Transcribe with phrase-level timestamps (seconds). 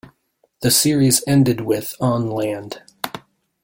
[0.63, 2.81] The series ended with "On Land".